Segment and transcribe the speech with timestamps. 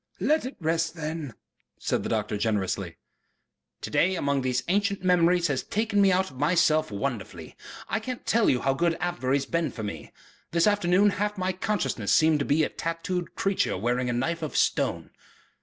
[0.19, 1.35] "Let it rest then,"
[1.77, 2.97] said the doctor generously.
[3.81, 7.55] "To day, among these ancient memories, has taken me out of myself wonderfully.
[7.87, 10.11] I can't tell you how good Avebury has been for me.
[10.53, 14.41] This afternoon half my consciousness has seemed to be a tattooed creature wearing a knife
[14.41, 15.11] of stone...."